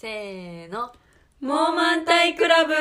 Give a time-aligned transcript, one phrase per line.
[0.00, 0.92] せーの。
[1.40, 2.72] モーマンタイクラブ。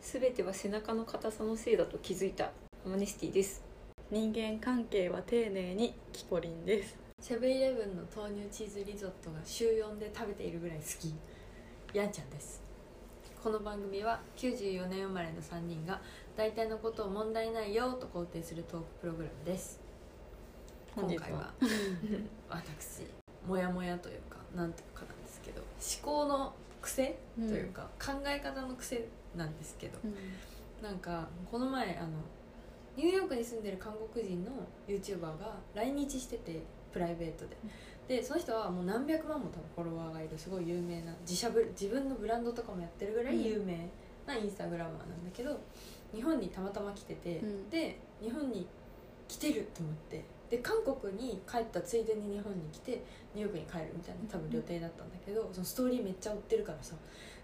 [0.00, 2.52] すべては背中の硬さのせいだと気づいた。
[2.86, 3.62] アマネスティです。
[4.10, 6.96] 人間関係は丁寧にキコリンです。
[7.20, 11.14] セブンイレブンの豆乳チーズリゾットが週4で食べているぐらい好き。
[11.94, 12.62] やんちゃんです。
[13.42, 16.00] この番組は94年生まれの3人が
[16.36, 19.80] 大体のことを問題ないよと肯定するトークプログラムです。
[20.96, 21.52] 今回は。
[22.50, 23.02] 私
[23.46, 26.52] モヤモヤというかなんていうかなんですけど思考の
[26.82, 29.98] 癖というか、考え方の癖なんですけど
[30.82, 32.08] なんかこの前あの
[32.96, 34.50] ニューヨークに住んでる韓国人の
[34.88, 36.62] YouTuber が来日してて
[36.92, 37.56] プライベートで。
[38.08, 43.88] でその人はもう何百万も多分フォロワーがいるすごい有名な自社ブ自分のブランドとかもやってるぐらい有名
[44.26, 45.58] なインスタグラマーなんだけど
[46.14, 47.70] 日本にたまたま来てて、うん。
[47.70, 48.66] で日本に
[49.28, 53.02] 来てると思ってで韓国に帰ったついでに日本に来て
[53.34, 56.94] ニューヨークに帰るみたいな多分予定だったんだけど、そのストーリーめっちゃ追ってるからさ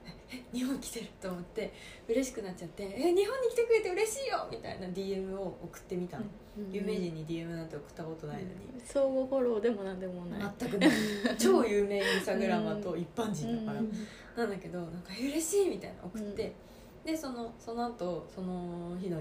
[0.06, 1.72] ええ日本来てると思って
[2.08, 6.24] 嬉しくなっちゃって「え日本に来てくれて嬉しいよ!」みたいな DM を送ってみたの、
[6.70, 10.52] 有名人に DM なんて送ったことないのに、相互フォローでもなんでもない。
[10.58, 10.90] 全くない。
[11.38, 13.92] 超有名インスタグラマーと一般人だから、うん。
[14.36, 16.52] なんだけどなんか嬉しいみたいな送って、
[17.04, 19.20] でそのその後その日の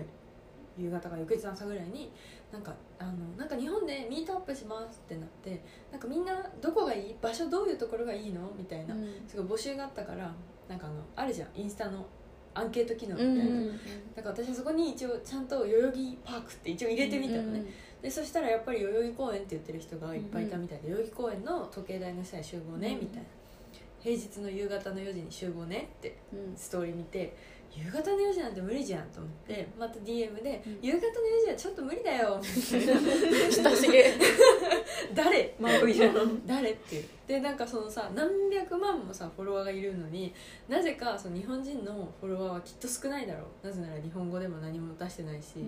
[0.78, 2.12] 夕方か翌日の朝ぐらいに
[2.52, 8.52] なんかあのなんか日本でミートアップしますってなってなんかみんなどこがいい場所どういうところがいいの？
[8.58, 8.96] みたいな、
[9.28, 10.32] すごい募集があったから
[10.68, 11.50] なんかあのあるじゃん。
[11.56, 12.06] インスタの
[12.54, 13.66] アンケート機能みたいな、
[14.16, 17.64] だから私はそこに一応ちゃんと代々木パークって一応入れてみたのね、
[18.02, 23.24] でそしたらやっぱり代々木公園って言ってる人がいっぱいいたみたいで、代々木公園の時計台の下へ集合ね、うんみたいな。
[24.02, 26.56] 平日の夕方の4時に集合ねってうん。
[26.56, 27.36] ストーリー見て
[27.72, 34.14] 夕方の4時なんて無理じゃんと思ってまた DM で「うん夕方の4時はちょっと無理だよ」親しげ。
[35.16, 35.56] 誰？
[35.60, 36.14] マブじゃん。
[36.46, 37.06] 誰っていう。
[37.28, 40.34] でなんかそのさ何百万もさフォロワーがいるのに
[40.68, 43.68] なぜかその日本人のフォロワーはきっと少ないだろう。
[43.68, 45.60] なぜなら日本語でも何も出してないし、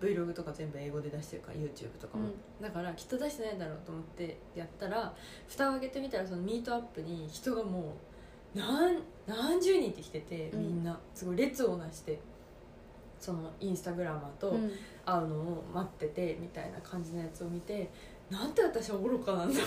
[0.00, 2.28] Vlog とか全部英語で出してるから YouTube とかも、
[2.60, 5.14] だからきっと出してないだろうと思ってやったら
[5.48, 8.15] 蓋を開けてみたらそのミートアップに人がもう
[8.54, 10.60] 何何十人って来ててうん。
[10.60, 10.98] みんな。
[11.14, 12.18] すごい列をなして
[13.18, 14.70] そのインスタグラマーとうん。
[15.04, 17.90] 会うのを待っててみたいな感じのやつを見て
[18.30, 19.60] なんて私は愚かなんだ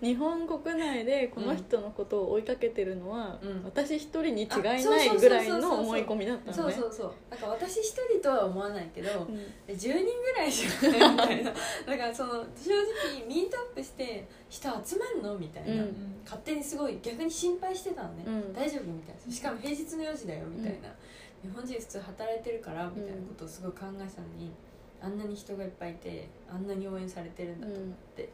[0.00, 3.64] 日本国内でこの人のことを追いかけてるのは、うん。
[3.64, 6.72] 私一人に違いあないぐらいの思い込みだったのね。
[6.72, 9.74] そうそうそうなんか私一人とは思わないけどうん。
[9.74, 16.20] 10人ぐらいしかないみたいなだからその正直ミートアップして人集まんのみたいな、うん。
[16.24, 18.52] 勝手にすごい逆に心配してたのね、うん。
[18.52, 19.32] 大丈夫みたいな。
[19.32, 20.94] しかも平日の4時だよみたいな、
[21.42, 24.52] 日本人普通働いてるからみたいなことをすごい考えてたのに、
[25.00, 27.86] あんなに人がいっぱいいてあんなに応援されてるんだと思っ
[28.16, 28.28] て、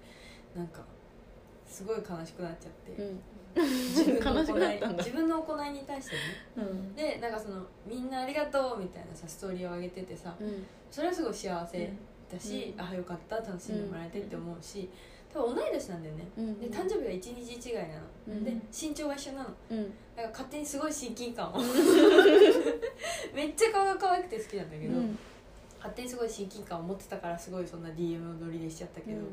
[0.56, 0.82] なんか
[1.66, 3.20] すごい悲しくなっちゃって、うん。
[3.56, 6.20] 自分の行ない 自分の行いに対してね。
[6.56, 6.94] うん。
[6.94, 10.66] でなんかそのみんなありがとうみたいなさストーリーを上げててさうん。
[10.90, 11.92] それはすごい幸せ
[12.32, 12.80] だし、うん。
[12.80, 14.88] ああよかった楽しんでもらえてって思うし、
[15.32, 16.28] 多分同い年なんだよね。
[16.36, 16.60] うん。
[16.60, 17.88] で誕生日が1日違いなの、
[18.28, 18.44] うん。
[18.44, 19.50] で身長が一緒なの。
[19.70, 19.84] うん。
[20.16, 21.58] だから勝手にすごい親近感を。
[23.34, 25.18] めっちゃ顔が可愛くて好きなんだけど、うん
[25.84, 29.24] 勝手にすごい親近感を持ってたからすごいそんな DM を乗りでしちゃったけど、うん。
[29.24, 29.28] い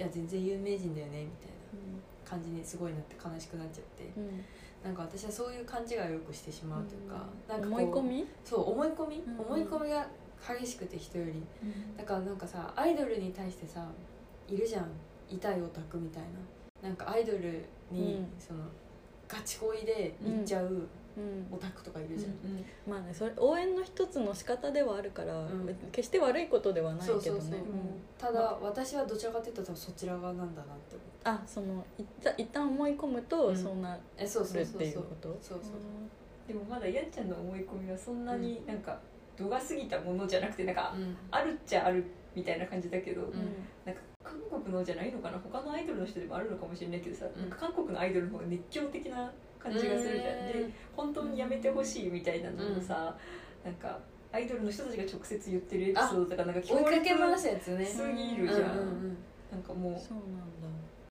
[0.00, 4.10] や全然有名人だよねみたいな感じにすごいなって悲しくなっちゃって。
[4.16, 4.42] うん。
[4.82, 8.26] なんか私はそういう勘違いをよくしてしまうというか、なんか思い込み？
[8.42, 10.06] そう思い込み、うん思い込みが
[10.58, 11.42] 激しくて人より。
[11.98, 13.86] だからなんかさアイドルに対してさ
[14.48, 14.86] いるじゃん。
[15.28, 16.22] 痛いオタクみたい
[16.82, 16.88] な。
[16.88, 18.26] なんかアイドルに、うん。
[18.38, 18.60] その
[19.28, 20.88] ガチ恋で行っちゃううん
[21.50, 22.32] オタクとかいるじゃん、
[22.88, 25.68] まあねそれ応援の一つの仕方ではあるから、ん。
[25.90, 27.62] 決して悪いことではないけどね。
[28.18, 33.56] ただ私はどちらかというとそちら側なんだなって思ってあそのいった一旦思い込むと、うん。
[33.56, 34.92] そうなえそうそうるっていう。
[34.94, 35.58] そうそうことそう。
[35.62, 35.70] そう
[36.48, 38.98] でもまだやんちゃんの思い込みはそんなになんか
[39.36, 41.16] 度が過ぎたものじゃなくてなんかうん。
[41.30, 42.04] あるっちゃある
[42.34, 43.32] みたいな感じだけど、ん。
[43.84, 45.38] なんか韓国のじゃないのかな？
[45.38, 49.30] 他のアイドルの人でもあるのかもしれないけどさ、韓国のアイドルの方が熱狂的な
[49.62, 50.68] 感じがするじゃん、うん。
[50.68, 53.16] で本当にやめてほしいみたいなのをさ、
[53.64, 53.98] なんか
[54.32, 59.16] アイドルの人たちが直接言ってるエピソードとかなんか追いかけ回すぎるじゃん、うんうんうん
[59.52, 60.52] なんかもうそうなん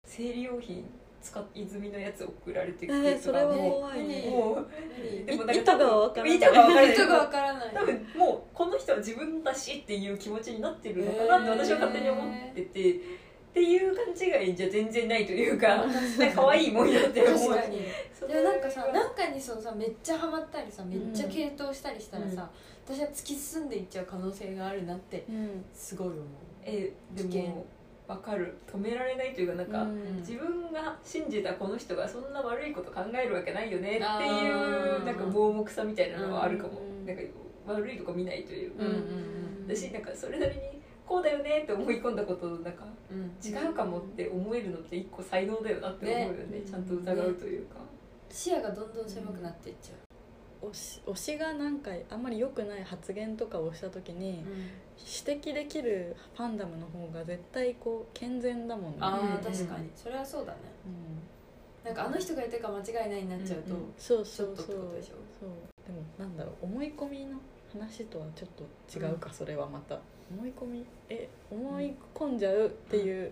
[0.03, 0.83] 生理用品
[1.21, 4.25] 使っ泉のやつ送られてきだえてー、それはも怖いね。
[4.27, 4.67] うもう
[5.15, 6.91] 何でもなんか意図がわからない。
[6.91, 7.73] 意図がわからない。
[7.73, 12.99] 多分もうこの人は自分だしっていう気持ちになってるのかなって私は勝手に思ってて
[13.51, 15.85] っていう勘違いじゃ全然ないというか
[16.33, 17.49] 可愛いもんやって思う。
[17.49, 17.81] 確かに。
[18.17, 22.49] それでもなんかさなんかにそのさめっちゃハマったりさめっちゃうん傾倒したりしたらさ、
[22.85, 25.65] 私は突き進んでいっちゃう可能性があるなってうん。
[25.73, 26.21] すごい思う。
[26.63, 27.41] えで危険。
[27.49, 27.65] も
[28.07, 28.53] 分かる。
[28.71, 30.17] 止められないというかなんか、うん。
[30.17, 37.05] 自分が信じたこの人がそんな悪いこと考えるわけないよねっていうなんか盲目さみたいなのはあるかも、うん。
[37.05, 37.21] なんか
[37.67, 39.65] 悪いとこ見ないというか、うんうん。
[39.67, 40.80] 私なんかそれなりに
[41.11, 43.35] こうだよねって思い込んだことなんかうん。
[43.45, 46.59] 違うかもって思えるのって一個才能だよなって思うよね。
[46.59, 46.61] ね。
[46.65, 47.75] ちゃんと疑うというか、
[48.29, 54.45] 視野がどんどん狭くなっていっちゃ推し推しがなんかあんまり良くない発言とかをした時にう、
[55.27, 58.97] 指摘できるファンダムの方が絶対こう健全だもんね。
[59.01, 59.89] ああうん確かに。
[59.93, 60.59] それはそうだね。
[61.83, 61.89] うん。
[61.89, 63.81] なんかあの人が言ってるから間違いないになっちゃうと、うん。
[63.81, 63.93] うん。
[63.97, 65.49] そうそうちょっとそうそう。
[65.85, 67.37] でもなんだろう思い込みの
[67.73, 69.99] 話とはちょっと違うか、それはまた
[70.37, 70.85] 思い込み？
[71.09, 73.31] え思い込んじゃうっていう、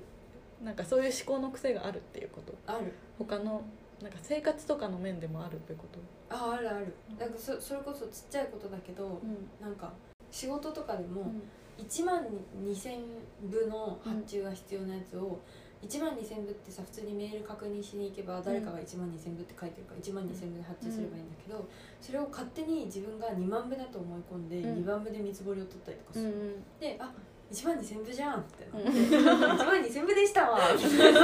[0.64, 2.54] なんかそういう思考の癖があるっていうこと？
[2.68, 2.94] ある。
[3.18, 3.64] 他の
[4.02, 6.00] なんか生活とかの面でもあるってこと？
[6.36, 6.94] ああるある。
[7.20, 9.50] なんかそそれこそちっちゃいことだけど、うん。
[9.62, 9.94] なんか
[10.32, 11.42] 仕事とかでも、うん。
[11.78, 12.26] 1万
[12.62, 13.00] 2000
[13.44, 15.40] 部の発注が必要なやつを、
[15.82, 21.68] 1万2000部ってさ普通にメール確認しに行けば誰かが1万2000部って書いてるから1万2000部で発注すればいいんだけど、
[22.02, 24.84] それを勝手に自分が2万部だと思い込んで、うん。
[24.84, 27.10] 2万部で見積もりを取ったりとかする、うんであ
[27.52, 29.26] 1万2000部じゃんってなって、うん。
[29.58, 31.20] 1万2000部でしたわみたいな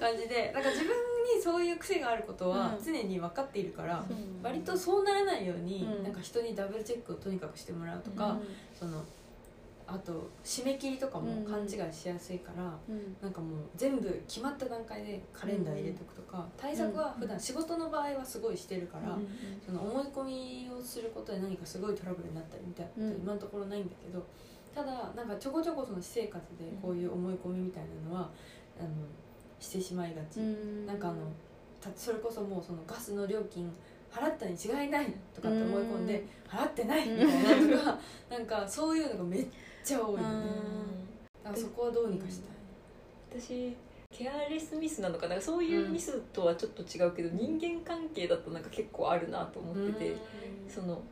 [0.00, 0.88] 感じでなんか自分
[1.36, 2.84] にそういう癖があることはうん。
[2.84, 4.04] 常に分かっているから、
[4.42, 6.02] 割とそうならないように、うん。
[6.02, 8.38] なんか人にダブルチェックをとにかくしてもらうとか、
[8.74, 9.04] その
[9.90, 13.16] あと締め切りとかも勘違いしやすいから、うん。
[13.22, 19.26] なんかもう全部決まった段階でカレンダー入れておくとか、対策は普段仕事の場合はすごいしてるから、うん
[19.64, 24.22] その思い込みをすることで何かすごいトラブルになったりみたいなこと今のところないんだけど、
[24.74, 28.30] ただなんかちょこちょこその私生活でこういう思い込みみたいなのは
[28.78, 28.88] あの
[29.58, 30.86] してしまいがち、うん。
[30.86, 31.16] なんかあの
[31.80, 33.72] たそれこそもうそのガスの料金
[34.12, 37.98] 払ったに違いないとかって思い込んで、払ってないみたいなとか、
[38.30, 39.46] なんかそういうのがめっ
[39.88, 40.24] ちゃ多いよね、
[41.42, 42.48] だからそこはどうにかした
[43.36, 43.76] い、私
[44.10, 50.16] ケアレスミスなのかなそういうミスとはちょっと違うけど、人間関係だとなんか結構あるなと思ってて、
[50.68, 51.02] その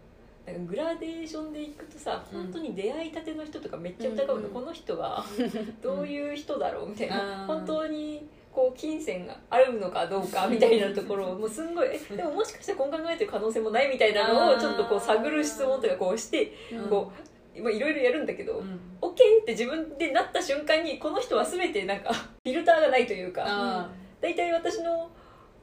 [0.47, 2.43] なんかグラデーションでいくとさうん。
[2.45, 4.53] 本当に出会いたての人とかめっちゃ疑うの、うん。
[4.53, 5.25] この人は
[5.83, 7.47] どういう人だろうみたいな、あー。
[7.47, 16.89] 本当にこう金銭があるのかどうか みたいなところをもうすんごい えでももしかしたらこう考えてる可能性もないみたいなのをちょっとこう探る質問とかこうしてうん。
[16.89, 25.11] こう今いろいろやるんだけど、うん、OK って自分でなった瞬間にこの人は全てなんか フィルターがないというかあ大体私の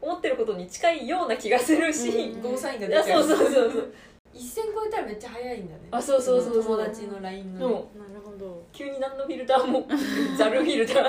[0.04, 3.94] 思ってることに近いような気がするし、ーゴーサインが出ちゃそううそうそうそう。
[4.34, 5.82] 一線超えたらめっちゃ早いんだね。
[5.92, 6.64] あそうそうそうそう。
[6.64, 7.70] 友達の LINE の。
[7.70, 8.64] なるほど。
[8.74, 9.88] 急に何のフィルターも
[10.38, 11.04] ザルフィルター。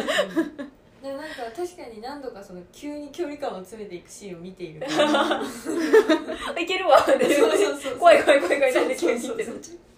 [1.02, 7.96] でもなんか確かに何度かその急に距離感を詰めていくシーンを見ているいけるわってそうそうそう。
[7.96, 8.74] 怖い怖い怖い怖い。
[8.74, 9.93] なんで急にそうそうそうってなっちゃう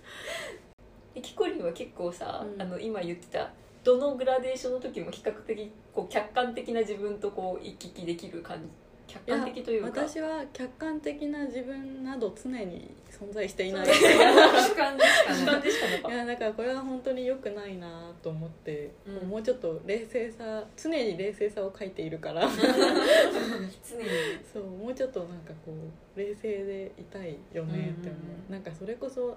[1.17, 2.63] えキコリンは結構さ、うん。
[2.63, 3.51] あの今言ってた
[3.83, 8.69] どのグラデーションの時も比較的こう客観的な自分とこう行き来できる感じ
[9.07, 10.01] 客観的というか。
[10.07, 13.87] 私は客観的な自分など常に存在していない。
[13.87, 16.19] い 主観でしかない。
[16.19, 19.29] やだからこれは本当に良くないなと思って、うん。
[19.29, 22.43] もうちょっと冷静さ常に冷静さを書いているから。
[22.51, 24.09] 常に。
[24.53, 25.73] そうもうちょっとなんかこ
[26.17, 28.53] う冷静でいたいよねって思う,、うんうんうん。
[28.53, 29.37] なんかそれこそ一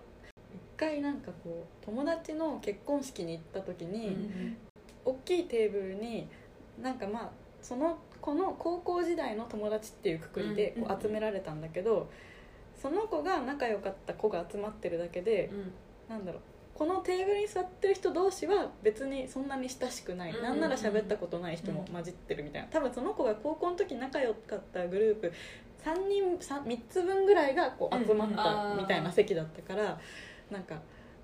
[0.79, 4.57] 回なんかこう友達の結婚式に行った時に、うん
[5.05, 6.27] 大きいテーブルに
[6.81, 7.29] なんかまあ
[7.61, 12.09] そのこの高校時代の友達っていうくくりでうんこう集められたんだけど、
[12.79, 15.51] その子が仲良かった子が集まってるだけで、
[16.09, 16.41] なんだろう
[16.75, 22.67] このテーブルに座ってる人同士は別にそんなに親しくない、うんなんなら喋ったことない人も混じってるみたいな。
[22.67, 25.33] 多分その子が高校の時仲良かったグループ
[25.83, 29.99] 3人 3, 3つ分ぐらいがこう集まっうんたみたいな席だったから、
[30.51, 30.75] なんか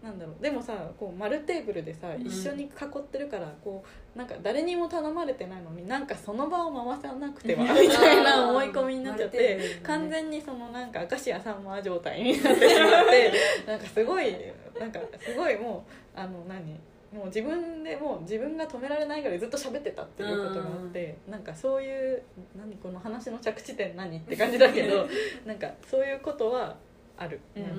[0.04, 0.44] なんだろう。
[0.44, 2.22] でもさこう丸テーブルでさん。
[2.22, 3.84] 一緒に囲ってるからこ
[4.16, 9.80] うなんか誰にも頼まれてないのになんかその場を回さなくてはみたいな思い込みになっちゃって。
[9.84, 13.34] 完全にそのなんか明石家さんま状態になってしまって
[13.66, 14.36] なんかすごい
[14.80, 16.80] なんかすごいもうあの何
[17.16, 22.22] もう自分でもう自分が止められないぐらいずっと喋ってたっていうことがあってなんかそういう
[22.58, 24.18] 何この話の着地点何？
[24.18, 25.08] って感じだけど
[25.48, 26.76] なんかそういうことは
[27.18, 27.40] ある。
[27.56, 27.76] なんか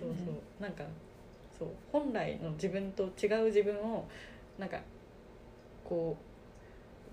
[0.00, 0.62] そうそう。
[0.62, 0.84] なんか
[1.58, 1.68] そう。
[1.92, 4.06] 本来の自分と違う自分を
[4.58, 4.78] なんか
[5.84, 6.30] こう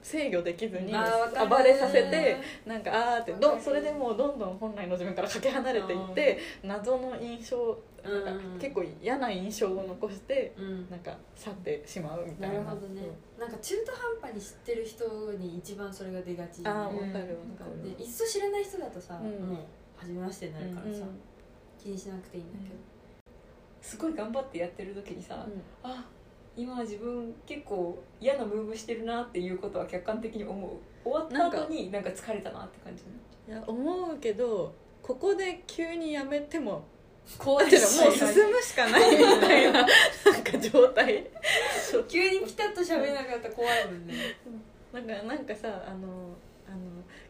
[0.06, 10.90] 制御できずに暴れさせてなんかあーってどそれでもうどんどん本来の自分からかけ離れていって謎の印象なんかうん結構嫌な印象を残してうん。
[10.90, 12.60] なんか去ってしまうみたないな。
[12.60, 13.02] るほどね。
[13.40, 16.62] なんか中途半端に知ってる人に一番それが出がち。
[16.64, 19.48] ああわかるわかうんるでいっそ知らない人だとさ、うん。
[19.50, 19.58] もう
[19.98, 21.20] 初めましてになるからさ、うん
[21.82, 22.76] 気にしなくていいんだけど、
[23.82, 25.90] すごい頑張ってやってる時にさ、うん。
[25.90, 26.06] あ
[26.56, 30.72] 今自分結構嫌なムーブしてるなっていうことは客観的に思う。
[31.04, 32.10] 終わった後になんか。
[32.10, 33.04] 疲れたなって感じ
[33.48, 36.84] いや思うけどここで急にやめても
[37.38, 39.88] 怖だってもう進むしかないみたいななん
[40.44, 41.26] か状態。
[42.08, 44.14] 急にピタッと喋れなかったら怖いもんね。
[44.94, 46.36] なんかなんかさあの
[46.68, 46.78] あの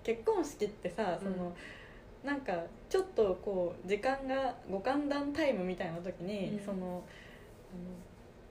[0.04, 1.56] 結婚式ってさその、
[2.24, 2.54] なんか
[2.90, 6.66] ちょっとこう時間がご歓談タイムみたいな時に、うん。
[6.66, 8.07] そのあの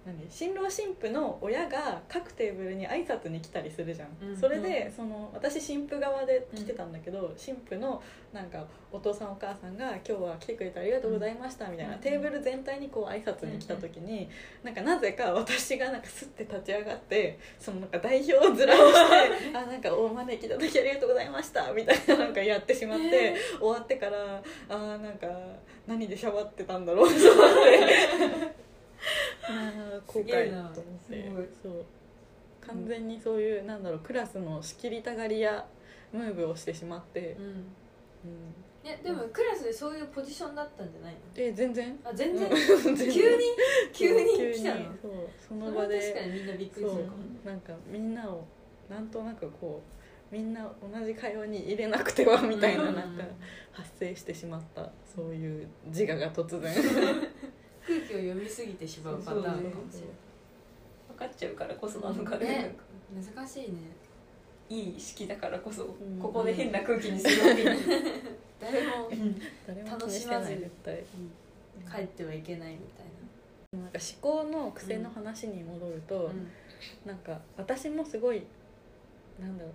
[0.06, 0.26] 何？
[0.30, 12.00] 新郎新婦の親が各テーブルに挨拶に来たりするじゃん、うんそれでその私新婦側で来てたんだけど、新婦のなんかお父さんお母さんが「今日は来てくれてありがとうございました」みたいな、うん。
[12.00, 14.28] テーブル全体にこう挨拶に来た時に、
[14.62, 18.70] なんかなぜか私がなんかスッて立ち上がってそのなんか代表面をして
[19.56, 25.26] 「あなんかお招きいただきありがとうございました」みたいななんかやってしまって、終わってからあーなんか
[25.86, 28.55] 何でしゃばってたんだろうと思って
[30.06, 31.30] 後悔と思って。
[31.62, 31.84] そう。
[32.60, 35.64] 完全にそういうなんだろうクラスの仕切りたがりや
[36.12, 37.44] ムーブをしてしまって、うん。
[37.44, 37.64] うん、
[38.84, 41.18] えでもクラスでそういうポジションだったんじゃないの？
[41.36, 41.96] え全然？
[42.04, 42.50] あ全然、
[42.82, 43.12] 全然。
[43.12, 43.42] 急に？
[43.92, 44.84] 急に急来たの？
[45.00, 45.12] そう
[45.48, 46.00] その場で。
[46.00, 47.16] 確かにみんなびっくりするかも。
[47.44, 48.44] なんかみんなを
[48.90, 49.80] なんとなくこ
[50.32, 53.22] うみんな同じ会話に入れなくてはみたいなうんなんか
[53.70, 54.90] 発生してしまった。
[55.14, 56.74] そういう自我が突然
[58.16, 60.26] を読みすぎてしまうパターンかもしれない
[61.08, 61.54] 分かっちゃう。
[61.54, 62.46] からこそなのかね。
[62.46, 62.76] ね
[63.35, 63.75] 難しいね。
[64.68, 66.18] いい式だからこそ、ん。
[66.20, 67.70] ここで変な空気にするわけに。
[68.61, 69.08] 誰も
[69.66, 71.04] 誰も気にしてない絶対。
[71.90, 73.88] 帰ってはいけないみたいな。
[73.88, 76.50] んか思考の癖の話に戻ると、な、うん。
[77.06, 78.42] なんか私もすごい
[79.40, 79.73] なんだろう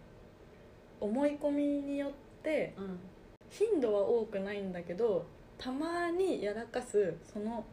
[1.01, 2.12] 思い込みによっ
[2.43, 3.00] てうん。
[3.50, 5.25] 頻度は多くないんだけど
[5.57, 7.63] たまにやらかすその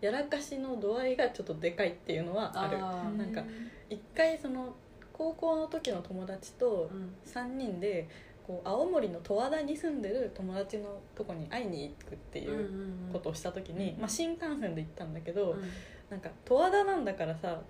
[0.00, 3.42] やらかしの度合いがちょっとでかいっていうのはあるあーなんか
[3.88, 4.74] 一回その
[5.12, 7.12] 高校の時の友達とうん。
[7.30, 8.08] 3人で
[8.46, 12.68] こう青森の十和田に住んでる友達のとこに会いに行くっていう
[13.12, 14.00] ことをした時に、うん。
[14.00, 15.60] まあ、新幹線で行ったんだけど、うん。
[16.08, 17.60] なんか十和田なんだからさ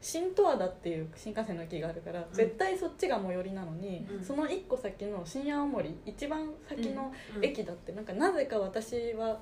[0.00, 4.24] 新十和田っていう新幹線の駅があるから、絶対そっちが最寄りなのに、うん。
[4.24, 7.44] その1個先の新青森一番先のうん。
[7.44, 9.38] 駅だってなんかなぜか私は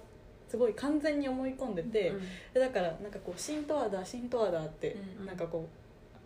[0.48, 2.20] すごい完全に思い込んでて、うん
[2.52, 5.68] でだからなんかこう新十和田新十和田ってうんなんかこ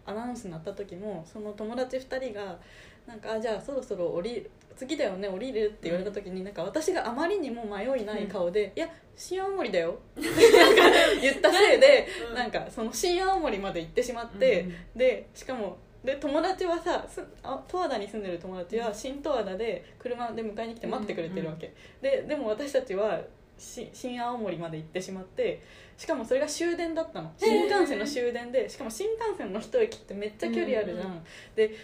[0.07, 2.59] うアナウンスになった時もその友達2人が
[3.07, 10.29] なんかあじゃあそろそろ降りる次だよね降りるって言われた時になんか私があまりにも迷いない顔で「いや新青森だよ」 って
[11.21, 12.35] 言ったせいでうん。
[12.35, 23.25] なんかその新青森まで行ってしまって、でしかもで友達はさすあ十和田に住んでる友達は新十和田で車で迎えに来て待ってくれてるわけ、ででも私たちはし
[23.59, 25.63] 新青森まで行ってしまって
[25.97, 27.33] しかもそれが終電だったの。
[27.37, 31.23] 新幹線の終電でしかも新幹線の一駅ってめっちゃ距離あるじゃん、うんうん
[31.55, 31.75] で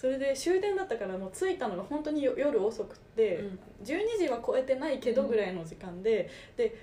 [0.00, 3.58] それで終電だったからもう着いたのが本当によ夜遅くって、うん。
[3.84, 6.74] 12時は超えてないけどぐらいの時間で、で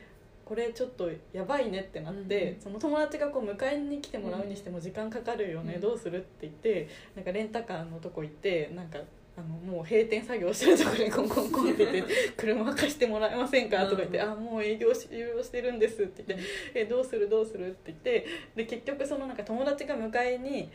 [0.45, 2.61] これちょっとやばいねってなって、うん。
[2.61, 5.81] その友達がこう迎えに来てもらうにしても時間かかるよね、うん。
[5.81, 8.99] どうするって言ってなんかレンタカーのとこ行ってなんか
[9.37, 17.29] あのもう閉店作業してるところにコンコンコンって言って「車貸してもらえませんか?」とか言って「うんあもう営業終了してるんです」って言って「えどうする？
[17.29, 18.25] どうする?」って言って
[18.55, 20.69] で結局そのなんか友達が迎えに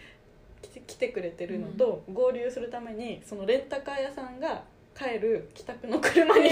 [0.87, 4.62] 来てくれてるのと合流するためにそのレンタカー屋さんが
[4.97, 6.51] 帰る帰宅の車に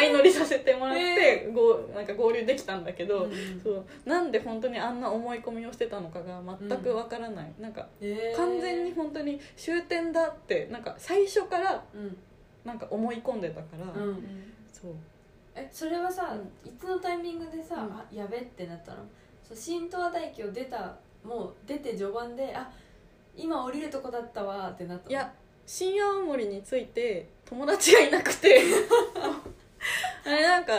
[0.00, 3.84] 相乗りさせてもらって、ごなんか合流できたんだけど、うんそう。
[4.04, 8.36] なんで本当にあんな思い込みをしてたのかが全くわからない、なんかえー。
[8.36, 12.16] 完全に本当に終点だってなんか最初からうん。
[12.64, 14.24] なんか思い込んでたから、うん。
[14.72, 14.92] そう。
[15.54, 17.92] えそれはさ、ういつのタイミングでさ、うん。
[17.92, 18.98] あやべってなったの？
[19.46, 22.70] そう新十和大駅を出たもう出て序盤であ
[23.36, 25.10] 今降りるとこだったわってなったの？
[25.10, 25.32] いや
[25.66, 28.60] 新青森について友達がいなくて。
[30.26, 30.76] あれなんかあ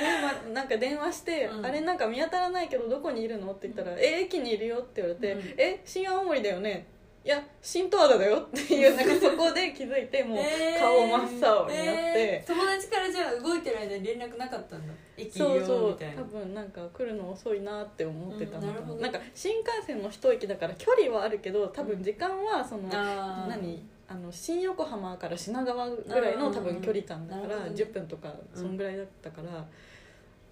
[0.00, 1.66] れ、ま、なんか電話して、うん。
[1.66, 5.54] あれなんか見当たらないけどどこにいるの?」って言ったら「え駅にいるよ」って言われて「うん。
[5.56, 6.86] え新青森だよね?」
[7.24, 10.78] いや新十和田だよっていう なんかそこで気づいてもうえー。
[10.80, 12.52] 顔真っ青になって、えー。
[12.52, 14.92] 友達からじゃあ動いてる間に連絡なかったんだ。
[15.16, 16.22] 駅そうよそう多みたいな。
[16.24, 19.00] 分なんか来るの遅いなって思ってたのかな,、うんなるほど。
[19.00, 23.48] なんか新幹線の一駅だから距離はあるけど多分時間はその、あー。
[23.48, 23.88] 何？
[24.12, 27.76] あの新横浜から品川ぐらいのうん多分距離感だからなるほどね。
[27.76, 29.50] 10分とかそんぐらいだったから、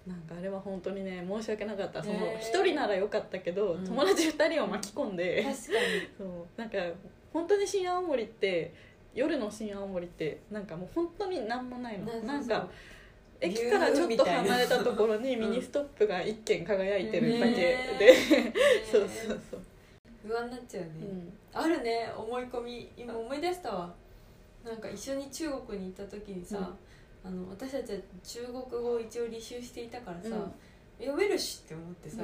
[0.07, 2.01] なんかあれは本当にね申し訳なかった。
[2.03, 3.85] そのね一人ならよかったけど、うん。
[3.85, 5.57] 友達2人を巻き込んで、確かに。
[6.17, 6.27] そう。
[6.59, 6.77] なんか
[7.31, 8.73] 本当に新青森って
[9.13, 12.07] 夜の新青森ってなんかもう本当に何もないの。
[12.21, 12.67] なんか
[13.39, 18.15] 駅からちょっと離れたところにミニストップが一軒輝いてるだけで、
[18.89, 19.61] そうそうそう、
[20.25, 21.33] 不安になっちゃうね、うん。
[21.53, 22.91] あるね思い込み。
[22.97, 23.93] 今思い出したわ。
[24.63, 26.71] なんか一緒に中国に行った時にさ、
[27.23, 30.29] あの私たちは中国語を一応履修していたからさ、
[30.99, 32.23] 読めるしって思ってさ、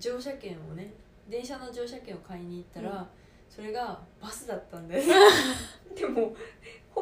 [0.00, 0.92] 乗車券をね
[1.28, 3.06] 電車の乗車券を買いに行ったら、うん。
[3.48, 5.14] それがバスだったんだよね。
[5.94, 6.34] でも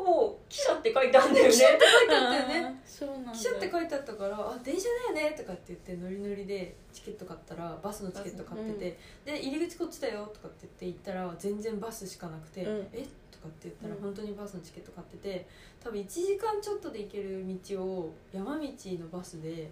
[0.01, 1.53] ほぼ「汽車」って書いてあるんだよね。
[1.53, 2.81] 書いてあったよね。
[2.85, 12.89] そうなんだ汽車って書いてあったから「あ電車だよね」とかって言ってノリノリでチケット買ったらバスのチケット買ってて、で入り口こっちだよとかって言って行ったら全然バスしかなくて「うん。
[12.93, 14.01] えとかって言ったらうん。
[14.03, 15.47] 本当にバスのチケット買ってて
[15.83, 19.71] 多分1時間ちょっとで行ける道を山道のバスで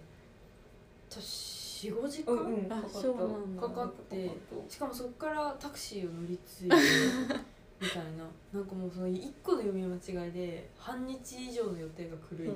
[1.09, 2.73] 45時間、うんうん。
[2.73, 3.61] あそうなんだ。
[3.61, 4.29] かかって
[4.67, 6.75] しかもそこからタクシーを乗り継いで
[7.81, 8.25] みたいな。
[8.53, 12.55] なんかもうその1個の読み間違いで半日以上の予定が狂い、うん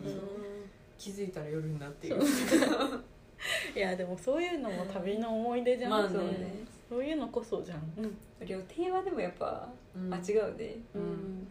[0.96, 2.18] 気づいたら夜になっている。
[3.76, 6.10] いやでもそういうのも旅の思い出じゃん、まあね。
[6.88, 7.80] そういうのこそじゃん。
[7.98, 10.14] うん、予定はでもやっぱうん。
[10.14, 11.48] 間違うね、うん。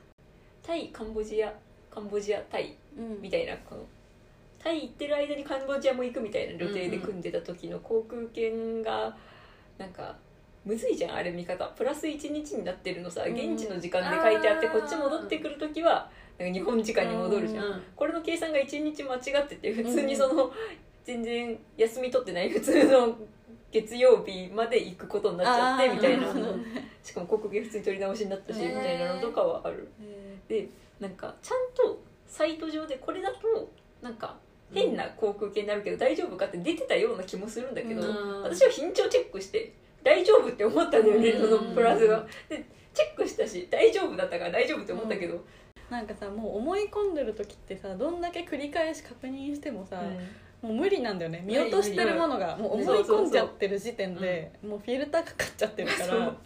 [0.63, 1.53] タイカンボジア。
[1.91, 3.21] カンボジアタイうん。
[3.21, 3.85] みたいなこの
[4.59, 9.15] タイ行ってる間にカンボジアも行くみたいな予定で組んでた時の航空券が
[9.77, 10.17] なんか
[10.65, 11.65] むずいじゃんあれ見方。
[11.67, 13.35] プラス1日になってるのさうん。
[13.35, 20.51] 現地の時間で書いてあってこっち戻ってくる時はなんか日本時間に戻るじゃん、うんこれの計算が1日間違ってて普通にその
[21.05, 23.17] 全然休み取ってない普通の
[23.71, 26.27] 月曜日まで行くことになっちゃってみたいな。
[27.03, 29.89] しかも航空券普通に取り直しになったしみたいなのとかはある。
[30.49, 30.69] で
[31.01, 34.37] なんかちゃんとサイト上でこれだとなんか
[34.73, 38.43] 変な航空券になるけど大丈夫かって出てたような気もするんだけど、うん。
[38.43, 41.59] 私は緊張チェックして大丈夫って思ったんだよね、うん。
[41.59, 45.43] そのプラスがでチェックしたし大丈夫だったから大丈夫って思ったけど、
[45.91, 50.03] なんかさもう思い込んでる時ってさどんだけ繰り返し確認してもさ、
[50.61, 51.43] もう無理なんだよね。
[51.47, 56.37] 見落としてるものがもう思い込んじゃってる時点でもうフィルターかかっちゃってるから、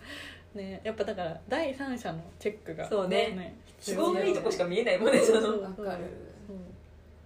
[0.54, 3.56] ね、やっぱだから第三者のチェックがそうね。
[3.78, 6.04] 必都合のいいとこしか見えないもんねそのそうわかる。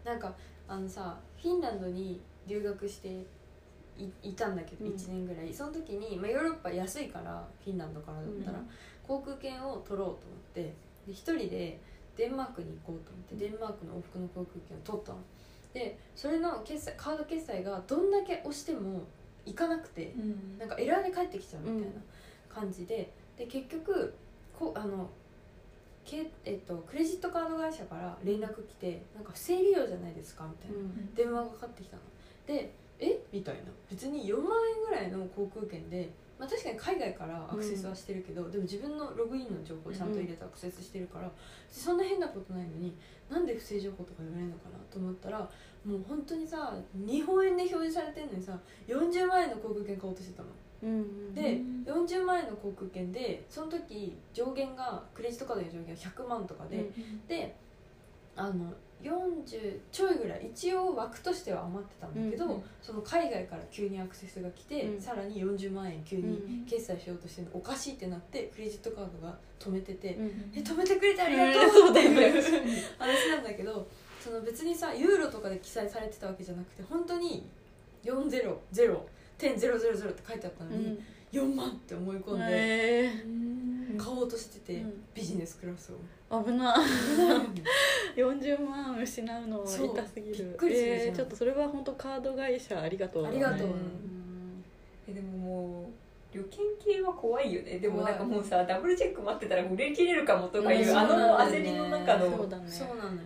[0.04, 0.34] なんか
[0.66, 3.24] あのさフィンランドに留学して
[4.04, 4.92] いいたんだけどうん。
[4.92, 8.70] 1年ぐらい、その時に、まあ、ヨーロッパ安いからフィンランドからだったら、うん。
[9.06, 10.18] 航空券を取ろうと思っ
[10.54, 10.72] てで
[11.08, 11.80] 一人で
[12.16, 15.18] デンマークに行こうと思ってデンマークの往復の航空券を取ったの。
[15.72, 19.02] でそれの決済カード決済がどんだけ押しても
[19.46, 20.14] いかなくて、
[20.58, 22.00] なんかエラーで返ってきちゃうみたいな
[22.48, 24.14] 感じで、で結局
[24.58, 25.08] こうあの
[26.04, 30.76] け、えっと、クレジットカード会社から連絡来て「なんか不正利用じゃないですか」みたいな、
[31.14, 32.02] 電話がかかってきたの。
[32.46, 33.18] で「え？
[33.32, 33.60] みたいな。
[33.90, 41.30] 別に4万円ぐらいの航空券で、まあ、確かに海外からアクセスはしてるけど、でも自分のログインの情報をちゃんと入れてアクセスしてるから、
[41.70, 42.94] そんな変なことないのに
[43.28, 45.38] なんで不正情報とか言われるのかなと思ったら
[45.84, 50.48] もう本当にさ日本円で表示されてるのにさ40万円の航空券買おうとしてたの。
[50.82, 56.90] うんで、40万円の航空券でその時上限がクレジットカードの上限が100万とかで、
[57.28, 57.54] で
[58.40, 58.72] あの
[59.02, 62.62] 40ちょいぐらい一応枠としては余ってたんだけど、うんうん。
[62.82, 65.00] その海外から急にアクセスが来て、うん。
[65.00, 72.00] さらに40万円急にうん決済しようとしてるのおかしいってなってクレジットカードが止めてて、うんえ止めてくれてありがうんとうって
[72.98, 73.86] 話なんだけど
[74.20, 77.46] その別にさユーロとかで記載されてたわけじゃなくて本当に
[78.04, 78.54] 400.000
[80.10, 80.98] って書いてあったのに、
[81.32, 83.10] 4万って思い込んでへ
[83.96, 85.04] 買おうとしてて、うん。
[85.14, 85.96] ビジネスクラスを。
[86.30, 86.74] ー危な
[88.16, 90.54] 40万失うのは痛すぎる。
[90.56, 91.08] くりするじゃん。
[91.08, 93.34] えーちょっとそれは本当カード会社ありがとうだね。
[93.34, 93.66] ありがとう。
[93.68, 94.64] うん。
[95.08, 96.60] えでももう旅券
[96.94, 97.78] 系は怖いよね。
[97.80, 100.96] でもなんかもうさダブルチェック待ってたら売れ切れるかもとかいう、うん。
[100.96, 103.18] あの焦りの中のそうだねそうなのよ。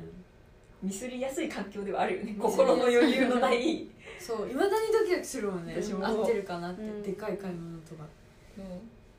[0.82, 2.36] ミスりやすい環境ではあるよね。
[2.38, 3.86] 心の余裕のない。
[4.18, 5.74] そういまだにドキドキするもんね。
[5.80, 6.06] 私も。
[6.06, 7.02] 合ってるかなって、うん。
[7.02, 8.04] でかい買い物とか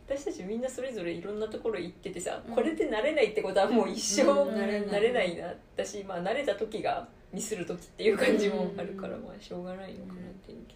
[0.07, 2.55] 私たちみんなそれぞれいろんなところ行っててさ、うん。
[2.55, 5.33] これで慣れないってことはもう一生うん慣れ慣れないな。
[5.33, 9.23] いなだし、まあ、慣れた時がミスる時っていう感じもあるから、うん。
[9.23, 10.75] まあしょうがないのかなっていうけ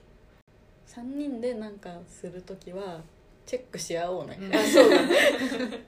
[0.87, 3.01] 3人でなんかする時は
[3.45, 4.55] チェックし合おうね、うん。
[4.55, 5.15] あそうだね。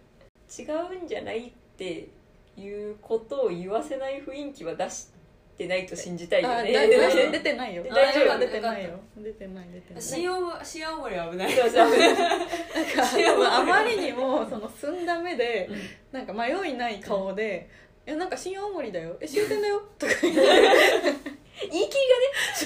[0.59, 0.63] 違
[0.99, 2.09] うんじゃないって
[2.57, 5.07] いうことを言わせない雰囲気は出し
[5.57, 6.73] てないと信じたいよね。
[6.73, 7.31] 大丈夫。
[7.31, 7.83] 出てないよ。
[7.89, 8.39] 大丈夫。
[8.39, 8.89] 出てないよ。
[9.17, 10.01] 出てない出てない。
[10.01, 11.51] 新青新青森危ない。
[11.51, 11.89] そうそう。
[11.91, 15.69] なんかあまりにも その澄んだ目で
[16.11, 17.69] なんか迷いない顔で
[18.05, 19.15] 「えなんか新青森だよ。
[19.19, 20.41] え終点だよ」とか言って。
[21.69, 21.97] 言い切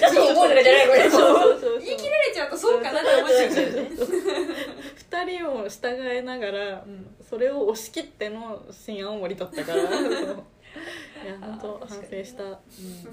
[0.00, 1.10] がねだと思うとかじゃないこれ。
[1.10, 3.90] そうそうそう言い切られちゃうとそうかなって思っちゃうからね
[4.94, 6.84] 二人を従えながら
[7.28, 9.82] それを押し切っての新青森だったから
[11.24, 12.60] いや本当反省した、うん。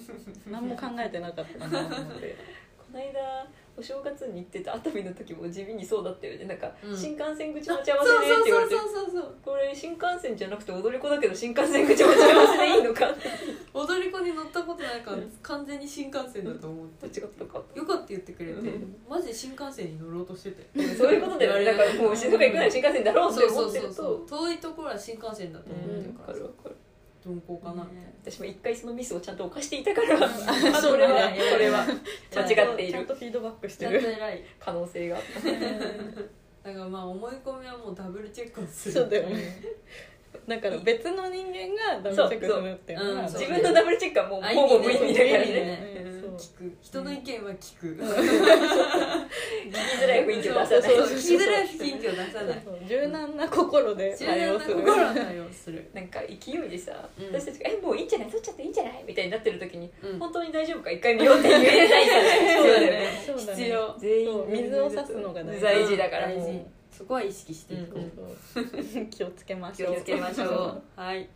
[0.52, 2.36] 何も考えてなかったなと思って。
[2.78, 6.46] この間お正月に行ってた熱海の時も地味にそうだったよね。
[6.46, 6.96] なんか、うん。
[6.96, 8.76] 新幹線口そう待ち合わせねって言われて。
[8.78, 13.10] そうそうそうこれ新幹線じゃなくて踊り子だけど新幹線口待ち合わせでいいのか。
[13.74, 17.08] 踊り子に乗ったことないから完全に新幹線だと思って。
[17.08, 18.96] 違ったかよかった言ってくれてうん。
[19.10, 20.96] マジで新幹線に乗ろうとしてて。
[20.96, 26.34] そういうことだよねだからもう静岡行くなら新幹線だろうってそうそう思ってると遠いところは新幹線だと思ってるわから。
[26.34, 26.76] かるわかる
[27.26, 27.88] 鈍行かな
[28.24, 30.30] 私も一回そのミスをちゃんと犯していたから、 あ
[30.82, 31.86] それはこれは
[32.36, 34.02] 間違っていちゃんるとフィードバックしてる。
[34.60, 35.18] 可能性が。
[35.18, 38.94] だからまあ思い込みはもうダブルチェックをする。
[38.96, 39.62] そうだよね。
[40.48, 46.78] だから別の人間がダブルチェックするっていうの自分のダブルチェックはもうあほぼ無意味だからね聞く。
[46.82, 47.88] 人の意見は聞く。
[47.88, 48.16] 聞きづ
[50.08, 50.82] らい雰囲気を出さない。
[50.82, 52.64] そうそう聞きづらい雰囲気を出さない。
[52.88, 54.76] 柔軟な心で柔対応する。
[54.78, 56.34] 軟な心は対応するなんか勢
[56.66, 57.28] いでさ、うん。
[57.28, 58.28] 私たちが「えもういいんじゃない？
[58.28, 60.20] 取っちゃっていいんじゃない?」みたいになってる時に「うん。
[60.20, 60.92] 本当に大丈夫か？
[60.92, 62.24] 一回見よう」って言えないから
[62.58, 63.24] そうだよね。
[63.26, 63.52] そうだね。
[63.56, 65.98] 必要全員水を差すのが大事。
[65.98, 66.30] だから
[66.92, 69.06] そこは意識していこう。
[69.08, 69.96] 気をつけましょう。
[69.96, 71.00] 気をつけましょう。
[71.00, 71.28] はい。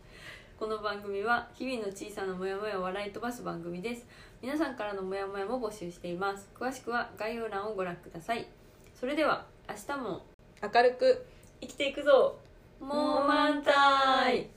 [0.58, 4.04] この番組は日々の小さなモヤモヤを笑い飛ばす番組です
[4.40, 6.48] 皆さんからのモヤモヤも募集しています。
[6.54, 8.46] 詳しくは概要欄をご覧ください。
[8.94, 10.22] それでは明日も。
[10.62, 11.26] 明るく
[11.60, 12.38] 生きていくぞ。
[12.80, 14.48] もう満タイ